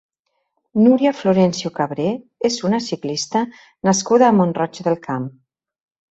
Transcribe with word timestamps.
Núria 0.83 1.09
Florencio 1.17 1.69
Cabré 1.79 2.07
és 2.49 2.57
una 2.69 2.79
ciclista 2.85 3.41
nascuda 3.89 4.27
a 4.31 4.35
Mont-roig 4.39 4.81
del 4.89 4.97
Camp. 5.05 5.29